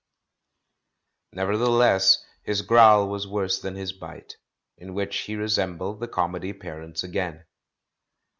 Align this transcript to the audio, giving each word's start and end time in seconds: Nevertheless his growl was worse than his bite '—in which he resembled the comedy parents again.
Nevertheless 1.33 2.25
his 2.41 2.63
growl 2.63 3.07
was 3.07 3.27
worse 3.27 3.61
than 3.61 3.75
his 3.75 3.93
bite 3.93 4.37
'—in 4.79 4.95
which 4.95 5.15
he 5.15 5.35
resembled 5.35 5.99
the 5.99 6.07
comedy 6.07 6.53
parents 6.53 7.03
again. 7.03 7.45